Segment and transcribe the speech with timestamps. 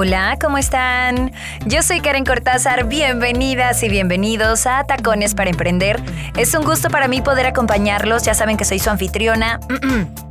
[0.00, 1.32] Hola, ¿cómo están?
[1.66, 6.00] Yo soy Karen Cortázar, bienvenidas y bienvenidos a Tacones para Emprender.
[6.36, 9.58] Es un gusto para mí poder acompañarlos, ya saben que soy su anfitriona.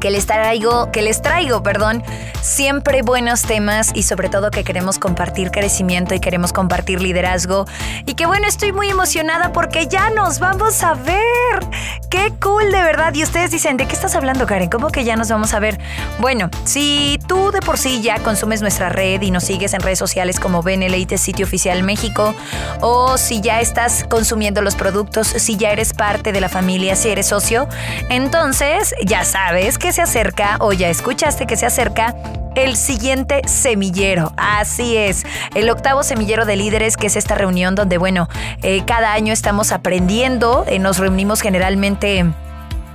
[0.00, 2.02] que les traigo, que les traigo, perdón,
[2.42, 7.66] siempre buenos temas y sobre todo que queremos compartir crecimiento y queremos compartir liderazgo.
[8.06, 11.16] Y que bueno, estoy muy emocionada porque ya nos vamos a ver.
[12.10, 13.12] Qué cool de verdad.
[13.14, 14.70] Y ustedes dicen, ¿de qué estás hablando, Karen?
[14.70, 15.78] ¿Cómo que ya nos vamos a ver?
[16.18, 19.98] Bueno, si tú de por sí ya consumes nuestra red y nos sigues en redes
[19.98, 22.34] sociales como Beneleite Sitio Oficial México,
[22.80, 27.08] o si ya estás consumiendo los productos, si ya eres parte de la familia, si
[27.08, 27.68] eres socio,
[28.08, 32.14] entonces ya sabes que se acerca o ya escuchaste que se acerca
[32.54, 34.32] el siguiente semillero.
[34.36, 38.28] Así es, el octavo semillero de líderes, que es esta reunión donde, bueno,
[38.62, 42.24] eh, cada año estamos aprendiendo, eh, nos reunimos generalmente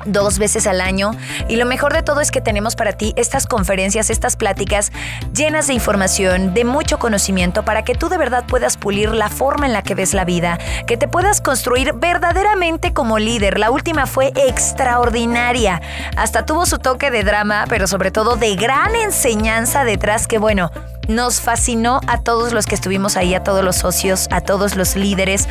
[0.05, 1.11] dos veces al año
[1.47, 4.91] y lo mejor de todo es que tenemos para ti estas conferencias, estas pláticas
[5.33, 9.65] llenas de información, de mucho conocimiento para que tú de verdad puedas pulir la forma
[9.65, 10.57] en la que ves la vida,
[10.87, 13.59] que te puedas construir verdaderamente como líder.
[13.59, 15.81] La última fue extraordinaria,
[16.15, 20.71] hasta tuvo su toque de drama, pero sobre todo de gran enseñanza detrás que bueno,
[21.07, 24.95] nos fascinó a todos los que estuvimos ahí, a todos los socios, a todos los
[24.95, 25.47] líderes.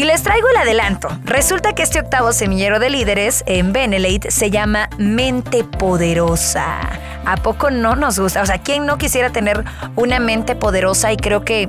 [0.00, 1.10] Y les traigo el adelanto.
[1.24, 6.78] Resulta que este octavo semillero de líderes en Benelate se llama Mente Poderosa.
[7.26, 8.40] ¿A poco no nos gusta?
[8.40, 9.62] O sea, ¿quién no quisiera tener
[9.96, 11.12] una mente poderosa?
[11.12, 11.68] Y creo que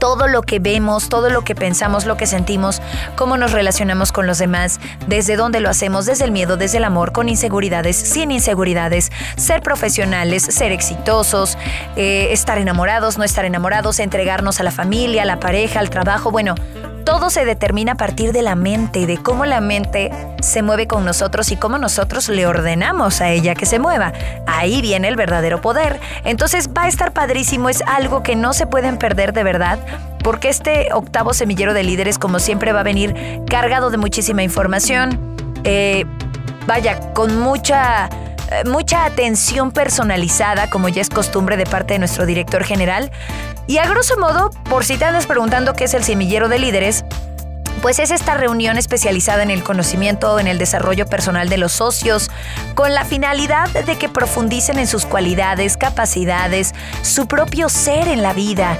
[0.00, 2.82] todo lo que vemos, todo lo que pensamos, lo que sentimos,
[3.14, 6.84] cómo nos relacionamos con los demás, desde dónde lo hacemos, desde el miedo, desde el
[6.84, 11.56] amor, con inseguridades, sin inseguridades, ser profesionales, ser exitosos,
[11.94, 16.32] eh, estar enamorados, no estar enamorados, entregarnos a la familia, a la pareja, al trabajo,
[16.32, 16.56] bueno,
[17.08, 20.10] todo se determina a partir de la mente, de cómo la mente
[20.42, 24.12] se mueve con nosotros y cómo nosotros le ordenamos a ella que se mueva.
[24.46, 26.00] Ahí viene el verdadero poder.
[26.24, 29.78] Entonces va a estar padrísimo, es algo que no se pueden perder de verdad,
[30.22, 33.14] porque este octavo semillero de líderes, como siempre, va a venir
[33.48, 35.34] cargado de muchísima información.
[35.64, 36.04] Eh,
[36.66, 38.10] vaya, con mucha
[38.50, 43.10] eh, mucha atención personalizada, como ya es costumbre de parte de nuestro director general.
[43.68, 47.04] Y a grosso modo, por si te andas preguntando qué es el semillero de líderes,
[47.82, 52.30] pues es esta reunión especializada en el conocimiento, en el desarrollo personal de los socios,
[52.74, 58.32] con la finalidad de que profundicen en sus cualidades, capacidades, su propio ser en la
[58.32, 58.78] vida.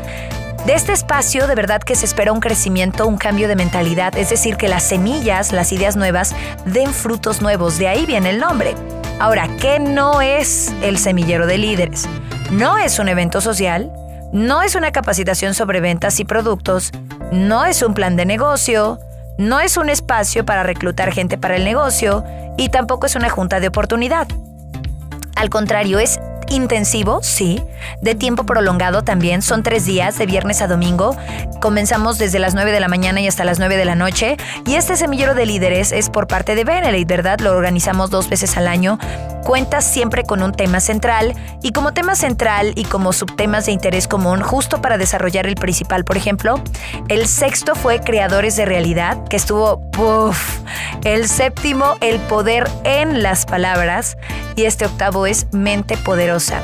[0.64, 4.30] De este espacio de verdad que se espera un crecimiento, un cambio de mentalidad, es
[4.30, 6.34] decir, que las semillas, las ideas nuevas,
[6.64, 8.74] den frutos nuevos, de ahí viene el nombre.
[9.20, 12.08] Ahora, ¿qué no es el semillero de líderes?
[12.50, 13.92] No es un evento social,
[14.32, 16.92] no es una capacitación sobre ventas y productos,
[17.32, 18.98] no es un plan de negocio,
[19.38, 22.24] no es un espacio para reclutar gente para el negocio
[22.56, 24.28] y tampoco es una junta de oportunidad.
[25.36, 26.17] Al contrario, es
[26.50, 27.62] intensivo, sí,
[28.00, 31.16] de tiempo prolongado también, son tres días, de viernes a domingo.
[31.60, 34.36] Comenzamos desde las 9 de la mañana y hasta las 9 de la noche.
[34.66, 37.40] Y este semillero de líderes es por parte de Benelete, ¿verdad?
[37.40, 38.98] Lo organizamos dos veces al año.
[39.44, 44.06] Cuenta siempre con un tema central y como tema central y como subtemas de interés
[44.06, 46.04] común, justo para desarrollar el principal.
[46.04, 46.60] Por ejemplo,
[47.08, 50.60] el sexto fue Creadores de Realidad, que estuvo, uff,
[51.04, 54.18] el séptimo, El Poder en las Palabras
[54.58, 56.60] y este octavo es Mente Poderosa.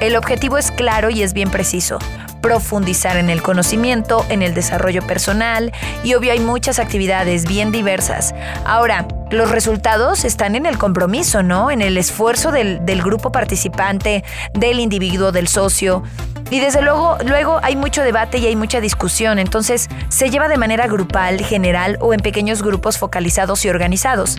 [0.00, 2.00] El objetivo es claro y es bien preciso.
[2.42, 5.72] Profundizar en el conocimiento, en el desarrollo personal
[6.02, 8.34] y obvio hay muchas actividades bien diversas.
[8.64, 11.70] Ahora, los resultados están en el compromiso, ¿no?
[11.70, 14.24] En el esfuerzo del, del grupo participante,
[14.54, 16.02] del individuo, del socio.
[16.50, 20.56] Y desde luego, luego hay mucho debate y hay mucha discusión, entonces se lleva de
[20.56, 24.38] manera grupal, general o en pequeños grupos focalizados y organizados.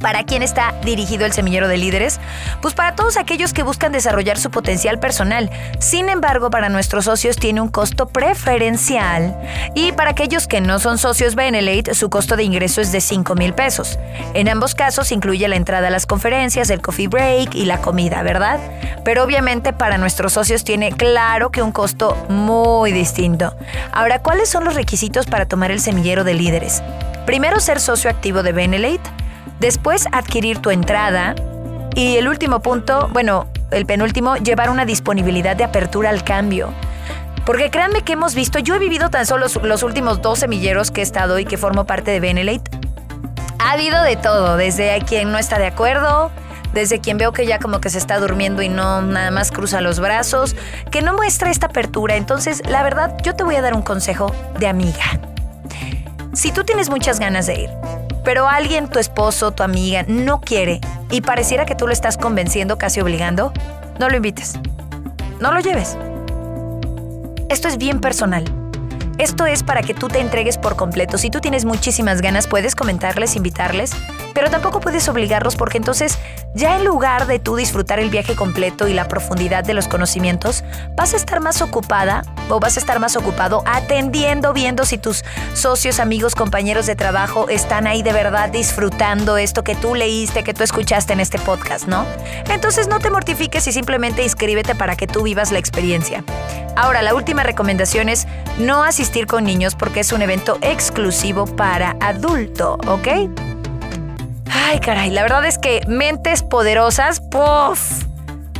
[0.00, 2.20] ¿Para quién está dirigido el semillero de líderes?
[2.62, 5.50] Pues para todos aquellos que buscan desarrollar su potencial personal.
[5.78, 9.38] Sin embargo, para nuestros socios tiene un costo preferencial.
[9.74, 13.34] Y para aquellos que no son socios Benelate, su costo de ingreso es de 5
[13.34, 13.98] mil pesos.
[14.32, 18.22] En ambos casos incluye la entrada a las conferencias, el coffee break y la comida,
[18.22, 18.58] ¿verdad?
[19.04, 23.54] Pero obviamente para nuestros socios tiene claro que un costo muy distinto.
[23.92, 26.82] Ahora, ¿cuáles son los requisitos para tomar el semillero de líderes?
[27.26, 29.19] Primero, ser socio activo de Benelate
[29.60, 31.34] Después adquirir tu entrada.
[31.94, 36.72] Y el último punto, bueno, el penúltimo, llevar una disponibilidad de apertura al cambio.
[37.44, 41.00] Porque créanme que hemos visto, yo he vivido tan solo los, últimos dos semilleros que
[41.00, 42.70] he estado y que formo parte de Benelate.
[43.58, 46.30] Ha habido de todo, desde quien no está de acuerdo,
[46.72, 49.80] desde quien veo que ya como que se está durmiendo y no nada más cruza
[49.80, 50.56] los brazos,
[50.90, 52.16] que no muestra esta apertura.
[52.16, 55.20] Entonces, la verdad, yo te voy a dar un consejo de amiga.
[56.32, 57.70] Si tú tienes muchas ganas de ir,
[58.24, 60.80] pero alguien, tu esposo, tu amiga, no quiere
[61.10, 63.52] y pareciera que tú lo estás convenciendo, casi obligando,
[63.98, 64.58] no lo invites.
[65.40, 65.96] No lo lleves.
[67.48, 68.44] Esto es bien personal.
[69.18, 71.18] Esto es para que tú te entregues por completo.
[71.18, 73.92] Si tú tienes muchísimas ganas, puedes comentarles, invitarles,
[74.34, 76.18] pero tampoco puedes obligarlos porque entonces
[76.54, 80.64] ya en lugar de tú disfrutar el viaje completo y la profundidad de los conocimientos,
[80.96, 85.24] vas a estar más ocupada o vas a estar más ocupado atendiendo, viendo si tus
[85.54, 90.54] socios, amigos, compañeros de trabajo están ahí de verdad disfrutando esto que tú leíste, que
[90.54, 92.04] tú escuchaste en este podcast, ¿no?
[92.48, 96.24] Entonces no te mortifiques y simplemente inscríbete para que tú vivas la experiencia.
[96.76, 98.26] Ahora, la última recomendación es
[98.58, 103.49] no asistir con niños porque es un evento exclusivo para adulto, ¿ok?
[104.62, 108.04] Ay, caray, la verdad es que mentes poderosas, puff,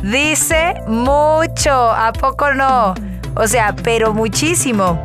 [0.01, 2.95] dice mucho, ¿a poco no?
[3.35, 4.99] O sea, pero muchísimo.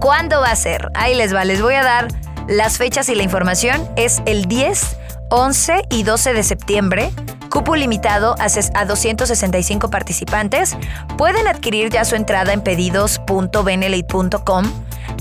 [0.00, 0.90] ¿Cuándo va a ser?
[0.94, 2.08] Ahí les va, les voy a dar
[2.46, 3.88] las fechas y la información.
[3.96, 4.96] Es el 10,
[5.30, 7.10] 11 y 12 de septiembre
[7.56, 10.76] Cupo limitado a 265 participantes.
[11.16, 14.66] Pueden adquirir ya su entrada en pedidos.benelate.com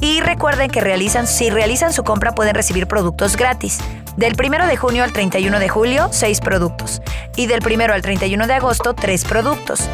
[0.01, 3.79] y recuerden que realizan, si realizan su compra pueden recibir productos gratis.
[4.17, 7.01] Del 1 de junio al 31 de julio, 6 productos.
[7.35, 9.89] Y del 1 al 31 de agosto, 3 productos.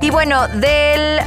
[0.00, 1.20] Y bueno, del,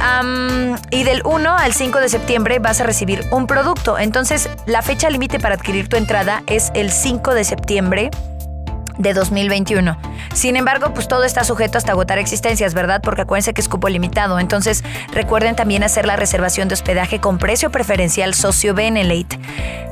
[0.90, 3.98] y del 1 al 5 de septiembre vas a recibir un producto.
[3.98, 8.10] Entonces, la fecha límite para adquirir tu entrada es el 5 de septiembre
[8.98, 9.96] de 2021.
[10.34, 13.00] Sin embargo, pues todo está sujeto hasta agotar existencias, ¿verdad?
[13.02, 14.38] Porque acuérdense que es cupo limitado.
[14.38, 19.38] Entonces, recuerden también hacer la reservación de hospedaje con precio preferencial socio Benelate.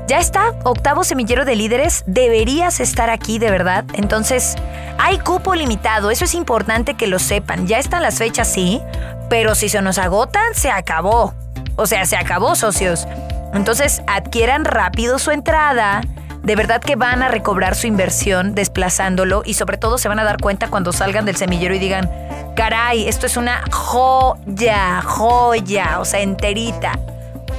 [0.08, 3.85] Ya está, octavo semillero de líderes, deberías estar aquí de verdad.
[3.93, 4.56] Entonces,
[4.99, 7.69] hay cupo limitado, eso es importante que lo sepan.
[7.69, 8.81] Ya están las fechas, sí,
[9.29, 11.32] pero si se nos agotan, se acabó.
[11.76, 13.06] O sea, se acabó, socios.
[13.55, 16.03] Entonces, adquieran rápido su entrada
[16.42, 20.25] de verdad que van a recobrar su inversión desplazándolo y sobre todo se van a
[20.25, 22.10] dar cuenta cuando salgan del semillero y digan,
[22.56, 26.98] caray, esto es una joya, joya, o sea, enterita.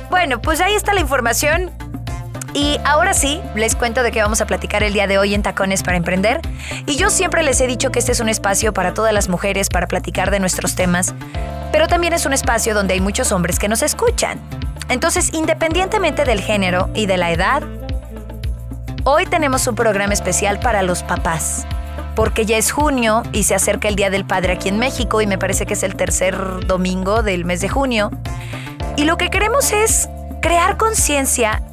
[0.10, 1.72] Bueno, pues ahí está la información.
[2.54, 5.42] Y ahora sí, les cuento de qué vamos a platicar el día de hoy en
[5.42, 6.42] Tacones para Emprender.
[6.86, 9.70] Y yo siempre les he dicho que este es un espacio para todas las mujeres
[9.70, 11.14] para platicar de nuestros temas,
[11.72, 14.40] pero también es un espacio donde hay muchos hombres que nos escuchan.
[14.90, 17.64] Entonces, independientemente del género y de la edad,
[19.04, 21.66] Hoy tenemos un programa especial para los papás,
[22.16, 25.28] porque ya es junio y se acerca el Día del Padre aquí en México y
[25.28, 26.38] me parece que es el tercer
[26.68, 28.12] domingo del mes de junio.
[28.98, 30.08] Y lo que queremos es
[30.40, 31.64] crear conciencia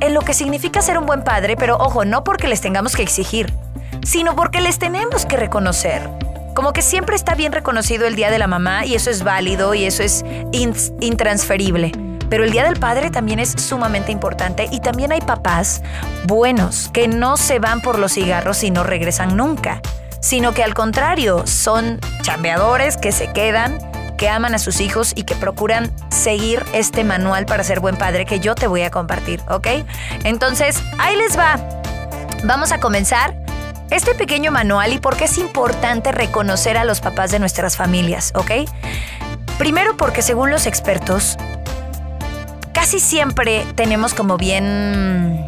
[0.00, 3.02] en lo que significa ser un buen padre, pero ojo, no porque les tengamos que
[3.02, 3.54] exigir,
[4.02, 6.10] sino porque les tenemos que reconocer.
[6.54, 9.72] Como que siempre está bien reconocido el Día de la Mamá y eso es válido
[9.72, 12.09] y eso es intransferible.
[12.30, 15.82] Pero el Día del Padre también es sumamente importante y también hay papás
[16.24, 19.82] buenos que no se van por los cigarros y no regresan nunca,
[20.20, 23.78] sino que al contrario son chambeadores que se quedan,
[24.16, 28.26] que aman a sus hijos y que procuran seguir este manual para ser buen padre
[28.26, 29.66] que yo te voy a compartir, ¿ok?
[30.24, 31.56] Entonces, ahí les va.
[32.44, 33.34] Vamos a comenzar
[33.90, 38.32] este pequeño manual y por qué es importante reconocer a los papás de nuestras familias,
[38.36, 38.52] ¿ok?
[39.58, 41.36] Primero porque según los expertos,
[42.80, 45.44] casi siempre tenemos como bien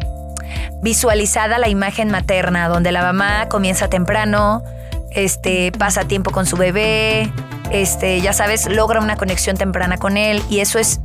[0.83, 4.63] visualizada la imagen materna, donde la mamá comienza temprano,
[5.09, 7.33] este, pasa tiempo con su bebé,
[7.71, 10.99] este, ya sabes, logra una conexión temprana con él y eso es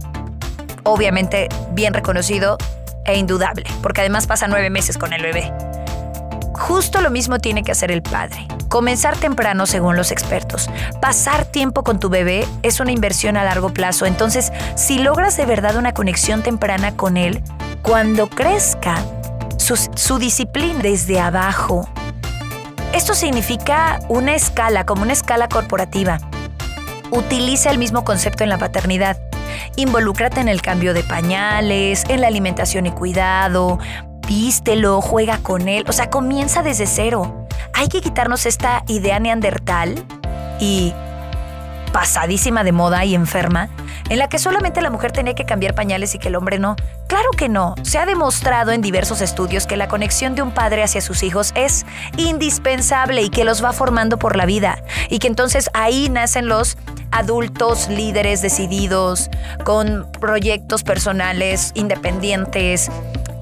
[0.82, 2.58] obviamente bien reconocido
[3.06, 5.50] e indudable, porque además pasa nueve meses con el bebé.
[6.52, 8.46] Justo lo mismo tiene que hacer el padre.
[8.68, 10.68] Comenzar temprano según los expertos.
[11.00, 14.04] Pasar tiempo con tu bebé es una inversión a largo plazo.
[14.04, 17.42] Entonces, si logras de verdad una conexión temprana con él,
[17.82, 19.02] cuando crezca,
[19.56, 21.88] su, disciplina desde abajo.
[22.92, 26.18] Esto significa una escala, como una escala corporativa.
[27.10, 29.18] Utiliza el mismo concepto en la paternidad.
[29.76, 33.78] Involúcrate en el cambio de pañales, en la alimentación y cuidado,
[34.26, 37.47] vístelo, juega con él, o sea, comienza desde cero.
[37.78, 40.04] Hay que quitarnos esta idea neandertal
[40.58, 40.92] y
[41.92, 43.68] pasadísima de moda y enferma,
[44.08, 46.74] en la que solamente la mujer tenía que cambiar pañales y que el hombre no.
[47.06, 47.76] Claro que no.
[47.82, 51.52] Se ha demostrado en diversos estudios que la conexión de un padre hacia sus hijos
[51.54, 54.82] es indispensable y que los va formando por la vida.
[55.08, 56.78] Y que entonces ahí nacen los
[57.12, 59.30] adultos líderes decididos,
[59.64, 62.90] con proyectos personales independientes,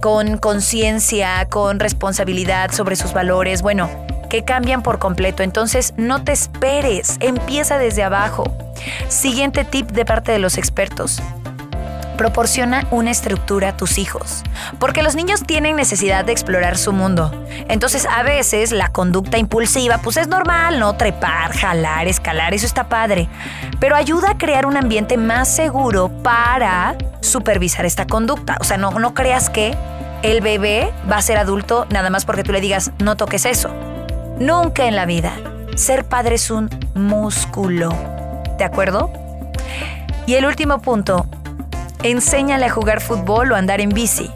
[0.02, 3.62] con conciencia, con responsabilidad sobre sus valores.
[3.62, 3.88] Bueno,
[4.28, 5.42] que cambian por completo.
[5.42, 8.44] Entonces, no te esperes, empieza desde abajo.
[9.08, 11.22] Siguiente tip de parte de los expertos.
[12.16, 14.42] Proporciona una estructura a tus hijos,
[14.78, 17.30] porque los niños tienen necesidad de explorar su mundo.
[17.68, 20.96] Entonces, a veces la conducta impulsiva, pues es normal, ¿no?
[20.96, 23.28] Trepar, jalar, escalar, eso está padre.
[23.80, 28.56] Pero ayuda a crear un ambiente más seguro para supervisar esta conducta.
[28.60, 29.76] O sea, no, no creas que
[30.22, 33.70] el bebé va a ser adulto nada más porque tú le digas, no toques eso.
[34.38, 35.32] Nunca en la vida.
[35.76, 37.88] Ser padre es un músculo.
[38.58, 39.10] ¿De acuerdo?
[40.26, 41.26] Y el último punto,
[42.02, 44.30] enséñale a jugar fútbol o andar en bici.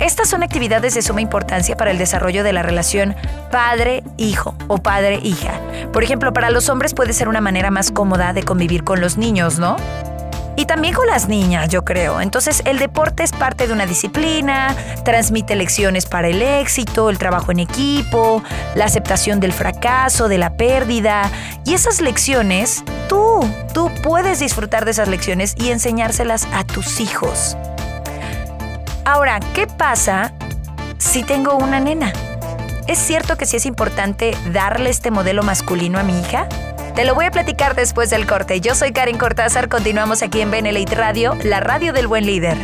[0.00, 3.16] Estas son actividades de suma importancia para el desarrollo de la relación
[3.50, 5.54] padre-hijo o padre-hija.
[5.92, 9.16] Por ejemplo, para los hombres puede ser una manera más cómoda de convivir con los
[9.16, 9.76] niños, ¿no?
[10.58, 12.20] Y también con las niñas, yo creo.
[12.20, 14.74] Entonces, el deporte es parte de una disciplina,
[15.04, 18.42] transmite lecciones para el éxito, el trabajo en equipo,
[18.74, 21.30] la aceptación del fracaso, de la pérdida.
[21.64, 27.56] Y esas lecciones, tú, tú puedes disfrutar de esas lecciones y enseñárselas a tus hijos.
[29.04, 30.32] Ahora, ¿qué pasa
[30.98, 32.12] si tengo una nena?
[32.88, 36.48] ¿Es cierto que sí es importante darle este modelo masculino a mi hija?
[36.98, 38.60] Te lo voy a platicar después del corte.
[38.60, 42.58] Yo soy Karen Cortázar, continuamos aquí en Benelite Radio, la radio del buen líder.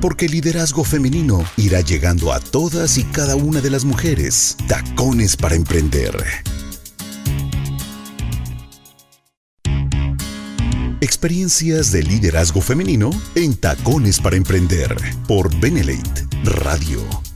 [0.00, 4.56] Porque el liderazgo femenino irá llegando a todas y cada una de las mujeres.
[4.66, 6.16] Tacones para emprender.
[11.02, 17.27] Experiencias de liderazgo femenino en Tacones para Emprender por Benelate Radio.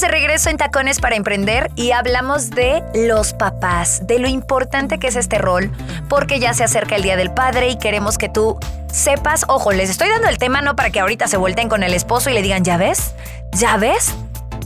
[0.00, 5.08] De regreso en Tacones para Emprender y hablamos de los papás, de lo importante que
[5.08, 5.72] es este rol,
[6.08, 8.60] porque ya se acerca el Día del Padre y queremos que tú
[8.92, 11.94] sepas, ojo, les estoy dando el tema no para que ahorita se vuelten con el
[11.94, 13.16] esposo y le digan, ¿ya ves?
[13.50, 14.14] ¿Ya ves?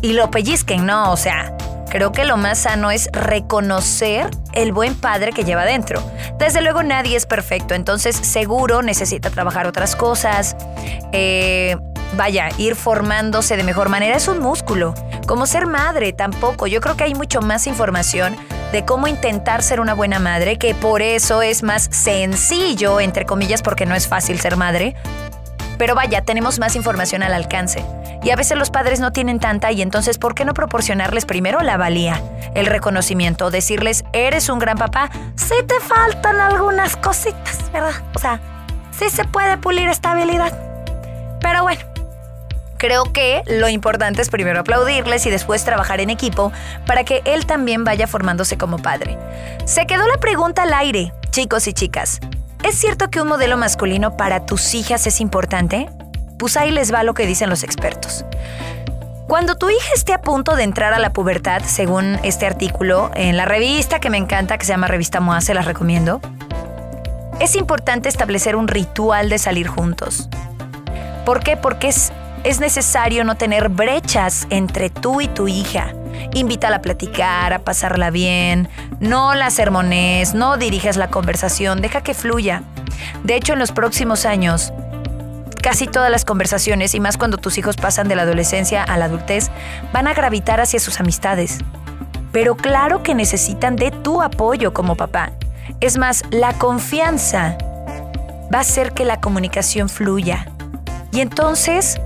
[0.02, 1.56] Y lo pellizquen, no, o sea,
[1.92, 6.02] Creo que lo más sano es reconocer el buen padre que lleva dentro.
[6.38, 10.56] Desde luego nadie es perfecto, entonces seguro necesita trabajar otras cosas.
[11.12, 11.76] Eh,
[12.16, 14.94] vaya, ir formándose de mejor manera es un músculo.
[15.26, 16.66] Como ser madre tampoco.
[16.66, 18.36] Yo creo que hay mucho más información
[18.72, 23.62] de cómo intentar ser una buena madre, que por eso es más sencillo, entre comillas,
[23.62, 24.94] porque no es fácil ser madre.
[25.78, 27.84] Pero vaya, tenemos más información al alcance.
[28.22, 31.60] Y a veces los padres no tienen tanta y entonces ¿por qué no proporcionarles primero
[31.60, 32.22] la valía,
[32.54, 35.10] el reconocimiento, decirles, eres un gran papá?
[35.34, 37.94] Sí te faltan algunas cositas, ¿verdad?
[38.14, 38.40] O sea,
[38.96, 40.52] sí se puede pulir esta habilidad.
[41.40, 41.80] Pero bueno,
[42.82, 46.50] creo que lo importante es primero aplaudirles y después trabajar en equipo
[46.84, 49.16] para que él también vaya formándose como padre.
[49.66, 52.18] Se quedó la pregunta al aire, chicos y chicas.
[52.64, 55.88] ¿Es cierto que un modelo masculino para tus hijas es importante?
[56.40, 58.24] Pues ahí les va lo que dicen los expertos.
[59.28, 63.36] Cuando tu hija esté a punto de entrar a la pubertad, según este artículo, en
[63.36, 66.20] la revista que me encanta, que se llama Revista MOA, se las recomiendo,
[67.38, 70.28] es importante establecer un ritual de salir juntos.
[71.24, 71.56] ¿Por qué?
[71.56, 72.12] Porque es,
[72.44, 75.94] es necesario no tener brechas entre tú y tu hija.
[76.34, 78.68] Invítala a platicar, a pasarla bien,
[79.00, 82.62] no la sermones, no dirijas la conversación, deja que fluya.
[83.24, 84.72] De hecho, en los próximos años,
[85.62, 89.04] Casi todas las conversaciones, y más cuando tus hijos pasan de la adolescencia a la
[89.04, 89.48] adultez,
[89.92, 91.58] van a gravitar hacia sus amistades.
[92.32, 95.30] Pero claro que necesitan de tu apoyo como papá.
[95.80, 97.56] Es más, la confianza
[98.52, 100.48] va a hacer que la comunicación fluya.
[101.12, 102.00] Y entonces,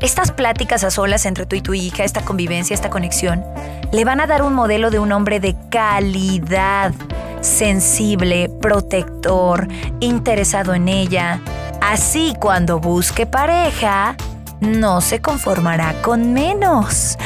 [0.00, 3.44] estas pláticas a solas entre tú y tu hija, esta convivencia, esta conexión,
[3.92, 6.92] le van a dar un modelo de un hombre de calidad,
[7.40, 9.68] sensible, protector,
[10.00, 11.40] interesado en ella,
[11.80, 14.16] Así cuando busque pareja,
[14.60, 17.16] no se conformará con menos.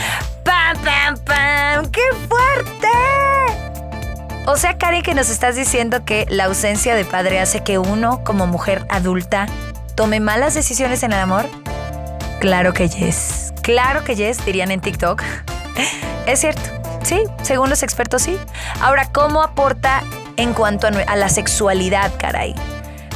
[0.44, 1.90] ¡Pam, pam, pam!
[1.90, 2.88] ¡Qué fuerte!
[4.46, 8.22] O sea, Karen, que nos estás diciendo que la ausencia de padre hace que uno,
[8.24, 9.46] como mujer adulta,
[9.94, 11.46] tome malas decisiones en el amor?
[12.42, 13.54] Claro que yes.
[13.62, 15.22] Claro que yes, dirían en TikTok.
[16.26, 16.60] Es cierto.
[17.04, 18.36] Sí, según los expertos sí.
[18.80, 20.02] Ahora, ¿cómo aporta
[20.36, 22.56] en cuanto a, la sexualidad, caray.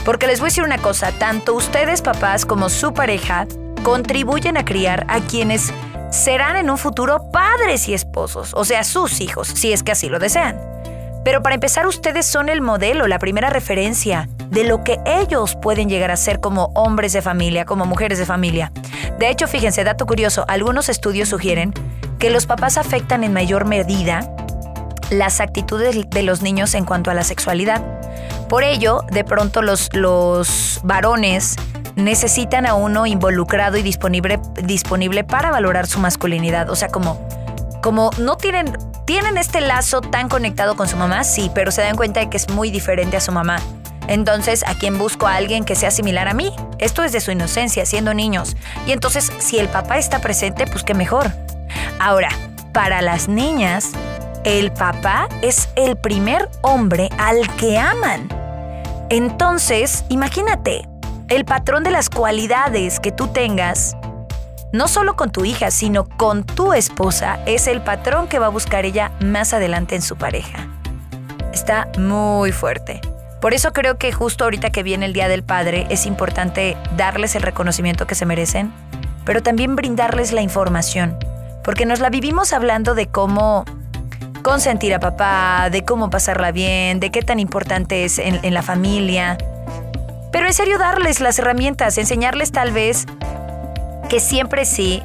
[0.04, 3.48] Porque les voy a decir una cosa, tanto ustedes papás como su pareja
[3.82, 5.72] contribuyen a criar a quienes
[6.12, 10.08] serán en un futuro padres y esposos, o sea, sus hijos, si es que así
[10.08, 10.56] lo desean.
[11.26, 15.88] Pero para empezar, ustedes son el modelo, la primera referencia de lo que ellos pueden
[15.88, 18.70] llegar a ser como hombres de familia, como mujeres de familia.
[19.18, 21.74] De hecho, fíjense, dato curioso, algunos estudios sugieren
[22.20, 24.20] que los papás afectan en mayor medida
[25.10, 27.82] las actitudes de los niños en cuanto a la sexualidad.
[28.48, 31.56] Por ello, de pronto los, los varones
[31.96, 36.70] necesitan a uno involucrado y disponible, disponible para valorar su masculinidad.
[36.70, 37.18] O sea, como,
[37.82, 38.72] como no tienen,
[39.06, 42.36] tienen este lazo tan conectado con su mamá, sí, pero se dan cuenta de que
[42.36, 43.58] es muy diferente a su mamá.
[44.08, 46.52] Entonces, ¿a quién busco a alguien que sea similar a mí?
[46.78, 48.56] Esto es de su inocencia, siendo niños.
[48.86, 51.32] Y entonces, si el papá está presente, pues qué mejor.
[51.98, 52.28] Ahora,
[52.72, 53.92] para las niñas,
[54.44, 58.28] el papá es el primer hombre al que aman.
[59.08, 60.88] Entonces, imagínate,
[61.28, 63.96] el patrón de las cualidades que tú tengas,
[64.72, 68.50] no solo con tu hija, sino con tu esposa, es el patrón que va a
[68.50, 70.68] buscar ella más adelante en su pareja.
[71.52, 73.00] Está muy fuerte.
[73.40, 77.36] Por eso creo que justo ahorita que viene el Día del Padre es importante darles
[77.36, 78.72] el reconocimiento que se merecen,
[79.24, 81.18] pero también brindarles la información,
[81.62, 83.64] porque nos la vivimos hablando de cómo
[84.42, 89.36] consentir a papá, de cómo pasarla bien, de qué tan importante es en, la familia.
[90.30, 93.06] Pero en serio darles las herramientas, enseñarles tal vez
[94.08, 95.02] que siempre sí,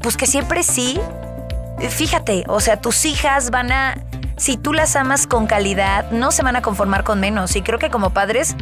[0.00, 1.00] pues que siempre sí,
[1.90, 3.94] fíjate, o sea, tus hijas van a,
[4.36, 7.56] si tú las amas con calidad, no se van a conformar con menos.
[7.56, 8.56] Y creo que como padres,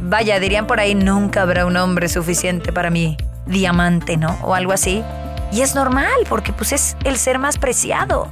[0.00, 4.36] vaya, dirían por ahí, nunca habrá un hombre suficiente para mi diamante, ¿no?
[4.42, 5.02] O algo así.
[5.52, 8.28] Y es normal, porque pues es el ser más preciado.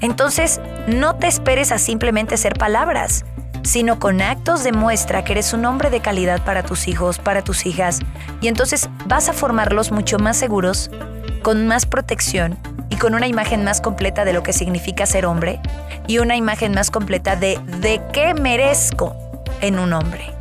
[0.00, 3.24] Entonces, no te esperes a simplemente ser palabras,
[3.62, 7.66] sino con actos demuestra que eres un hombre de calidad para tus hijos, para tus
[7.66, 8.00] hijas,
[8.40, 10.90] y entonces vas a formarlos mucho más seguros,
[11.42, 12.58] con más protección
[12.90, 15.60] y con una imagen más completa de lo que significa ser hombre
[16.06, 19.16] y una imagen más completa de de qué merezco
[19.60, 20.34] en un hombre.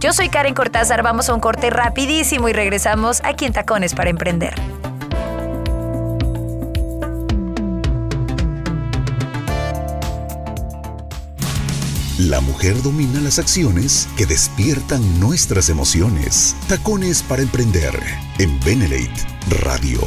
[0.00, 4.10] Yo soy Karen Cortázar, vamos a un corte rapidísimo y regresamos aquí en Tacones para
[4.10, 4.54] Emprender.
[12.18, 16.56] La mujer domina las acciones que despiertan nuestras emociones.
[16.66, 17.92] Tacones para emprender
[18.38, 19.26] en Benelate
[19.62, 20.00] Radio.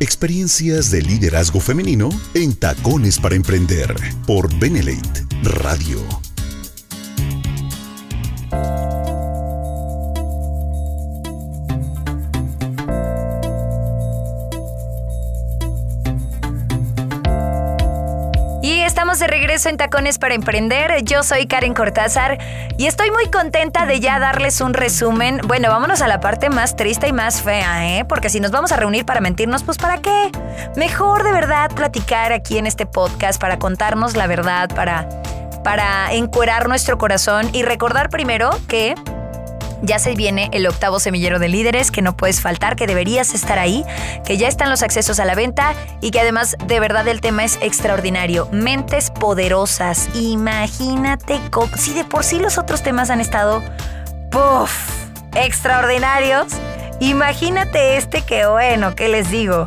[0.00, 3.94] Experiencias de liderazgo femenino en Tacones para emprender
[4.26, 6.00] por Benelate Radio.
[19.18, 21.02] De regreso en Tacones para Emprender.
[21.04, 22.38] Yo soy Karen Cortázar
[22.78, 25.40] y estoy muy contenta de ya darles un resumen.
[25.46, 28.04] Bueno, vámonos a la parte más triste y más fea, ¿eh?
[28.06, 30.30] Porque si nos vamos a reunir para mentirnos, pues ¿para qué?
[30.76, 35.06] Mejor de verdad platicar aquí en este podcast para contarnos la verdad, para,
[35.62, 38.94] para encuerar nuestro corazón y recordar primero que
[39.82, 43.58] ya se viene el octavo semillero de líderes, que no puedes faltar, que deberías estar
[43.58, 43.84] ahí,
[44.24, 47.44] que ya están los accesos a la venta y que además de verdad el tema
[47.44, 48.48] es extraordinario.
[48.52, 50.08] Mentes poderosas.
[50.14, 51.40] Imagínate
[51.76, 53.62] si de por sí los otros temas han estado,
[54.30, 55.02] ¡puff!
[55.34, 56.46] extraordinarios.
[57.00, 59.66] Imagínate este que bueno, ¿qué les digo?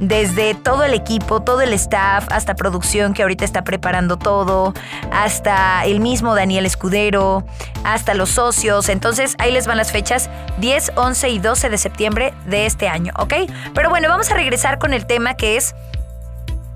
[0.00, 4.74] Desde todo el equipo, todo el staff, hasta producción que ahorita está preparando todo,
[5.12, 7.44] hasta el mismo Daniel Escudero,
[7.84, 8.88] hasta los socios.
[8.88, 13.12] Entonces ahí les van las fechas 10, 11 y 12 de septiembre de este año,
[13.18, 13.34] ¿ok?
[13.74, 15.74] Pero bueno, vamos a regresar con el tema que es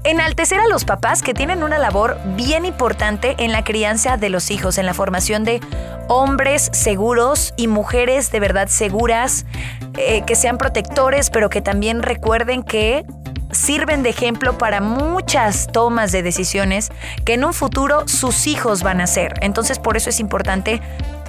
[0.04, 4.50] enaltecer a los papás que tienen una labor bien importante en la crianza de los
[4.50, 5.60] hijos, en la formación de
[6.08, 9.46] hombres seguros y mujeres de verdad seguras,
[9.96, 13.04] eh, que sean protectores, pero que también recuerden que
[13.50, 16.90] sirven de ejemplo para muchas tomas de decisiones
[17.24, 19.34] que en un futuro sus hijos van a hacer.
[19.40, 20.82] Entonces por eso es importante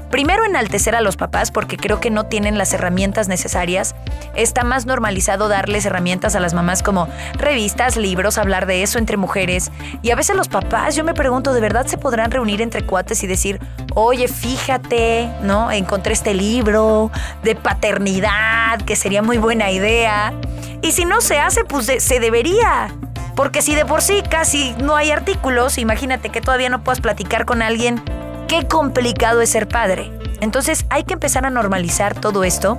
[0.10, 3.96] Primero enaltecer a los papás porque creo que no tienen las herramientas necesarias.
[4.36, 9.18] Está más normalizado darles herramientas a las mamás como revistas, libros, hablar de eso entre
[9.18, 9.72] mujeres.
[10.02, 13.24] Y a veces los papás, yo me pregunto, ¿de verdad se podrán reunir entre cuates
[13.24, 13.60] y decir,
[13.94, 15.72] oye, fíjate, ¿no?
[15.72, 17.12] Encontré este libro
[17.44, 20.34] de paternidad, que sería muy buena idea.
[20.82, 22.94] Y si no se hace, pues se debería.
[23.36, 27.46] Porque si de por sí casi no hay artículos, imagínate que todavía no puedas platicar
[27.46, 28.02] con alguien
[28.48, 30.12] qué complicado es ser padre.
[30.42, 32.78] Entonces hay que empezar a normalizar todo esto.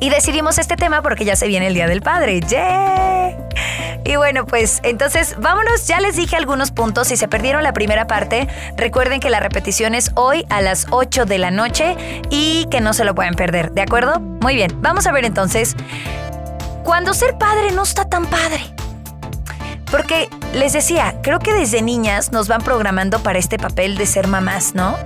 [0.00, 2.40] Y decidimos este tema porque ya se viene el Día del Padre.
[2.40, 3.36] ¡Yeah!
[4.04, 8.06] Y bueno, pues entonces vámonos, ya les dije algunos puntos, si se perdieron la primera
[8.06, 11.96] parte, recuerden que la repetición es hoy a las 8 de la noche
[12.30, 14.18] y que no se lo pueden perder, ¿de acuerdo?
[14.18, 15.76] Muy bien, vamos a ver entonces,
[16.82, 18.60] cuando ser padre no está tan padre.
[19.92, 24.26] Porque les decía, creo que desde niñas nos van programando para este papel de ser
[24.26, 24.96] mamás, ¿no?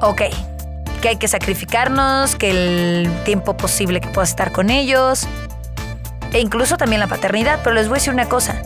[0.00, 0.22] Ok,
[1.02, 5.26] que hay que sacrificarnos, que el tiempo posible que pueda estar con ellos,
[6.32, 8.62] e incluso también la paternidad, pero les voy a decir una cosa,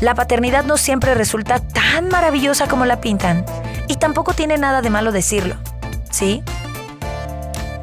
[0.00, 3.44] la paternidad no siempre resulta tan maravillosa como la pintan,
[3.88, 5.56] y tampoco tiene nada de malo decirlo,
[6.10, 6.44] ¿sí?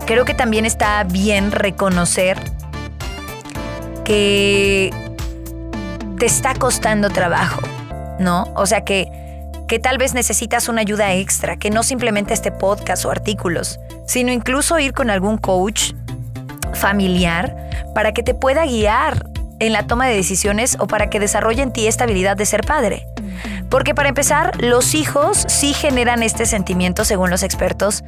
[0.06, 2.40] Creo que también está bien reconocer
[4.06, 4.94] que
[6.18, 7.62] te está costando trabajo,
[8.20, 8.52] ¿no?
[8.56, 9.10] O sea que,
[9.68, 14.32] que tal vez necesitas una ayuda extra, que no simplemente este podcast o artículos, sino
[14.32, 15.94] incluso ir con algún coach
[16.74, 17.56] familiar
[17.94, 21.72] para que te pueda guiar en la toma de decisiones o para que desarrolle en
[21.72, 23.06] ti esta habilidad de ser padre.
[23.70, 28.04] Porque para empezar, los hijos sí generan este sentimiento, según los expertos,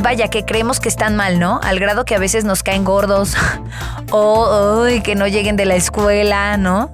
[0.00, 1.60] vaya, que creemos que están mal, ¿no?
[1.62, 3.34] Al grado que a veces nos caen gordos
[4.10, 6.90] o que no lleguen de la escuela, ¿no?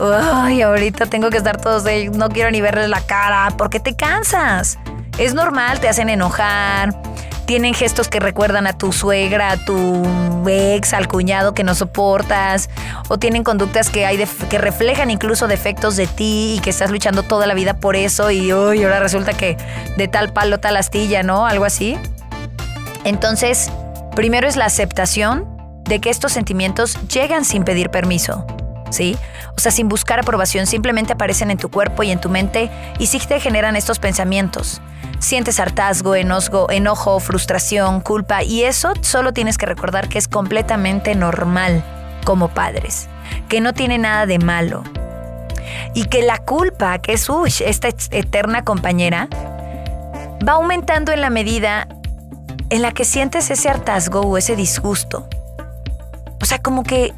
[0.00, 3.94] Ay, ahorita tengo que estar todos ellos, no quiero ni verles la cara, porque te
[3.94, 4.78] cansas.
[5.18, 7.00] Es normal, te hacen enojar,
[7.46, 10.02] tienen gestos que recuerdan a tu suegra, a tu
[10.48, 12.68] ex, al cuñado que no soportas,
[13.08, 17.22] o tienen conductas que, hay que reflejan incluso defectos de ti y que estás luchando
[17.22, 19.56] toda la vida por eso y hoy ahora resulta que
[19.96, 21.46] de tal palo tal astilla, ¿no?
[21.46, 21.96] Algo así.
[23.04, 23.70] Entonces,
[24.16, 25.46] primero es la aceptación
[25.84, 28.46] de que estos sentimientos llegan sin pedir permiso.
[28.90, 29.16] ¿Sí?
[29.56, 33.06] O sea, sin buscar aprobación, simplemente aparecen en tu cuerpo y en tu mente y
[33.06, 34.80] sí te generan estos pensamientos.
[35.18, 41.14] Sientes hartazgo, enojo, enojo, frustración, culpa y eso solo tienes que recordar que es completamente
[41.16, 41.82] normal
[42.24, 43.08] como padres,
[43.48, 44.84] que no tiene nada de malo.
[45.94, 47.28] Y que la culpa, que es
[47.60, 49.28] esta eterna compañera,
[50.46, 51.88] va aumentando en la medida
[52.70, 55.28] en la que sientes ese hartazgo o ese disgusto.
[56.40, 57.14] O sea, como que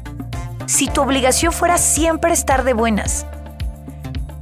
[0.65, 3.25] si tu obligación fuera siempre estar de buenas.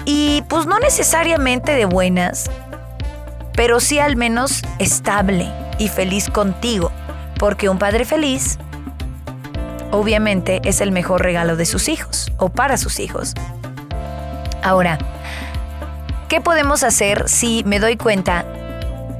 [0.05, 2.49] Y pues no necesariamente de buenas,
[3.55, 6.91] pero sí al menos estable y feliz contigo,
[7.39, 8.59] porque un padre feliz
[9.91, 13.33] obviamente es el mejor regalo de sus hijos o para sus hijos.
[14.61, 14.97] Ahora,
[16.27, 18.45] ¿qué podemos hacer si me doy cuenta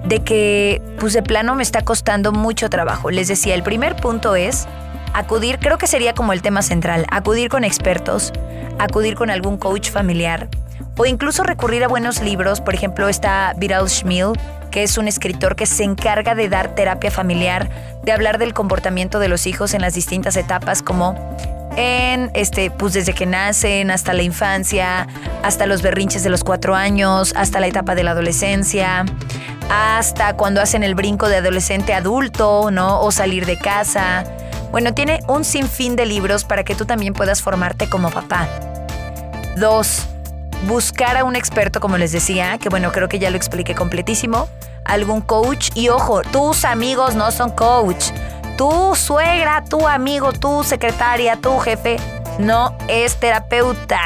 [0.08, 3.12] de que pues de plano me está costando mucho trabajo?
[3.12, 4.68] Les decía, el primer punto es
[5.14, 8.34] acudir, creo que sería como el tema central, acudir con expertos,
[8.80, 10.50] acudir con algún coach familiar,
[10.98, 12.62] o incluso recurrir a buenos libros.
[12.62, 14.34] Por ejemplo, está Viral Schmil,
[14.72, 17.70] que es un escritor que se encarga de dar terapia familiar,
[18.04, 21.16] de hablar del comportamiento de los hijos en las distintas etapas, como
[21.76, 25.08] en este, pues desde que nacen hasta la infancia,
[25.44, 29.06] hasta los berrinches de los cuatro años, hasta la etapa de la adolescencia,
[29.70, 33.02] hasta cuando hacen el brinco de adolescente adulto, ¿no?
[33.02, 34.24] O salir de casa.
[34.72, 38.48] Bueno, tiene un sinfín de libros para que tú también puedas formarte como papá.
[39.58, 40.06] Dos,
[40.68, 44.50] buscar a un experto, como les decía, que bueno, creo que ya lo expliqué completísimo,
[44.84, 48.12] algún coach y ojo, tus amigos no son coach.
[48.58, 51.98] Tu suegra, tu amigo, tu secretaria, tu jefe
[52.40, 54.00] no es terapeuta.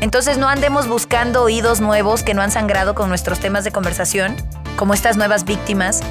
[0.00, 4.34] Entonces no andemos buscando oídos nuevos que no han sangrado con nuestros temas de conversación,
[4.76, 6.02] como estas nuevas víctimas.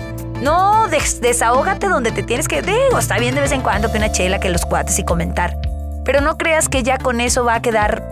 [0.41, 2.61] No, desahógate donde te tienes que...
[2.61, 5.57] Digo, está bien de vez en cuando que una chela, que los cuates y comentar.
[6.05, 8.03] Pero no creas que ya con eso va a quedar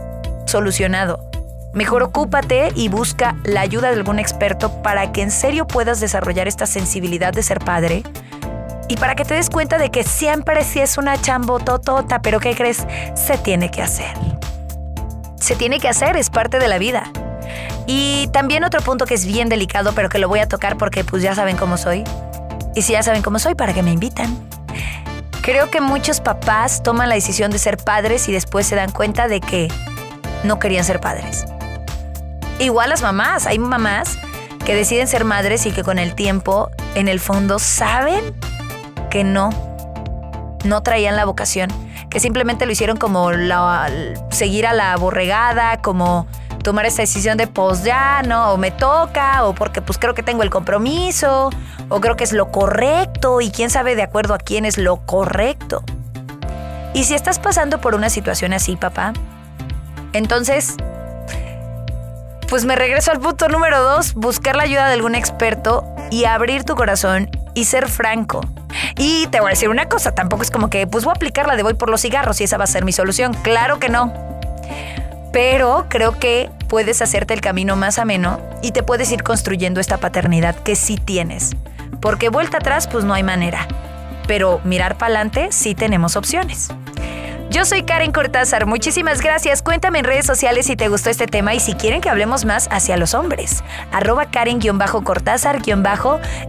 [0.46, 1.20] solucionado.
[1.74, 6.48] Mejor ocúpate y busca la ayuda de algún experto para que en serio puedas desarrollar
[6.48, 8.04] esta sensibilidad de ser padre
[8.88, 12.56] y para que te des cuenta de que siempre si es una chambototota, pero ¿qué
[12.56, 12.86] crees?
[13.16, 14.14] Se tiene que hacer.
[15.36, 17.12] Se tiene que hacer, es parte de la vida.
[17.86, 21.04] Y también otro punto que es bien delicado, pero que lo voy a tocar porque
[21.04, 22.04] pues ya saben cómo soy.
[22.76, 24.38] Y si ya saben cómo soy, ¿para que me invitan?
[25.42, 29.28] Creo que muchos papás toman la decisión de ser padres y después se dan cuenta
[29.28, 29.68] de que
[30.44, 31.46] no querían ser padres.
[32.60, 34.18] Igual las mamás, hay mamás
[34.66, 38.34] que deciden ser madres y que con el tiempo, en el fondo, saben
[39.14, 39.52] que no,
[40.64, 41.70] no traían la vocación,
[42.10, 43.30] que simplemente lo hicieron como
[44.32, 46.26] seguir a la borregada, como
[46.64, 48.54] tomar esa decisión de pues ya, ¿no?
[48.54, 51.52] O me toca, o porque pues creo que tengo el compromiso,
[51.90, 55.06] o creo que es lo correcto, y quién sabe de acuerdo a quién es lo
[55.06, 55.84] correcto.
[56.96, 59.14] Y si estás pasando por una situación así, papá,
[60.14, 60.76] entonces
[62.50, 66.64] pues me regreso al punto número dos, buscar la ayuda de algún experto y abrir
[66.64, 68.42] tu corazón y ser franco.
[68.98, 71.48] Y te voy a decir una cosa, tampoco es como que pues voy a aplicar
[71.48, 73.34] la de voy por los cigarros y esa va a ser mi solución.
[73.34, 74.14] Claro que no.
[75.32, 79.98] Pero creo que puedes hacerte el camino más ameno y te puedes ir construyendo esta
[79.98, 81.52] paternidad que sí tienes.
[82.02, 83.68] Porque vuelta atrás pues no hay manera.
[84.28, 86.70] Pero mirar para adelante sí tenemos opciones.
[87.54, 89.62] Yo soy Karen Cortázar, muchísimas gracias.
[89.62, 92.68] Cuéntame en redes sociales si te gustó este tema y si quieren que hablemos más
[92.72, 93.64] hacia los hombres.
[93.92, 95.62] Arroba Karen-Cortázar-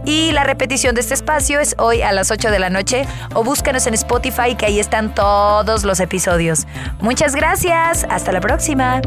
[0.03, 3.43] y la repetición de este espacio es hoy a las 8 de la noche o
[3.43, 6.65] búscanos en Spotify que ahí están todos los episodios.
[7.01, 8.99] Muchas gracias, hasta la próxima.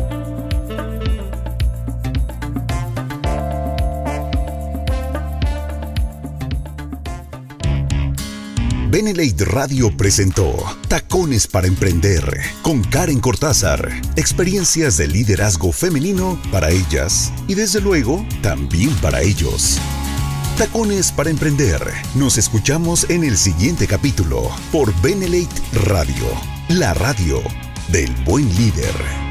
[8.91, 10.57] Benelate Radio presentó
[10.89, 12.25] Tacones para Emprender
[12.63, 13.87] con Karen Cortázar.
[14.17, 19.79] Experiencias de liderazgo femenino para ellas y desde luego también para ellos.
[20.57, 21.83] Tacones para Emprender.
[22.15, 26.27] Nos escuchamos en el siguiente capítulo por Benelate Radio,
[26.71, 27.43] la radio
[27.93, 29.28] del buen líder.